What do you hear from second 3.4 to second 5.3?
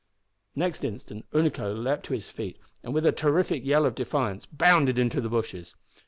yell of defiance, bounded into the